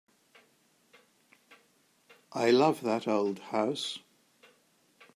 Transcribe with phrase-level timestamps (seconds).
[2.33, 3.99] I love that old house.